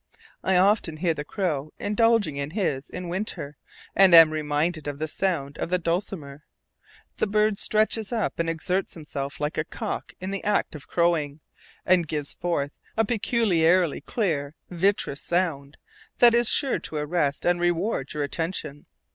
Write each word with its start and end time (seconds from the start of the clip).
I 0.43 0.57
often 0.57 0.97
hear 0.97 1.13
the 1.13 1.23
crow 1.23 1.73
indulging 1.77 2.35
in 2.35 2.49
his 2.49 2.89
in 2.89 3.07
winter, 3.07 3.55
and 3.95 4.15
am 4.15 4.31
reminded 4.31 4.87
of 4.87 4.97
the 4.97 5.07
sound 5.07 5.59
of 5.59 5.69
the 5.69 5.77
dulcimer. 5.77 6.43
The 7.17 7.27
bird 7.27 7.59
stretches 7.59 8.11
up 8.11 8.39
and 8.39 8.49
exerts 8.49 8.95
himself 8.95 9.39
like 9.39 9.59
a 9.59 9.63
cock 9.63 10.13
in 10.19 10.31
the 10.31 10.43
act 10.43 10.73
of 10.73 10.87
crowing, 10.87 11.39
and 11.85 12.07
gives 12.07 12.33
forth 12.33 12.71
a 12.97 13.05
peculiarly 13.05 14.01
clear, 14.01 14.55
vitreous 14.71 15.21
sound 15.21 15.77
that 16.17 16.33
is 16.33 16.49
sure 16.49 16.79
to 16.79 16.95
arrest 16.95 17.45
and 17.45 17.59
reward 17.61 18.11
your 18.15 18.23
attention. 18.23 18.87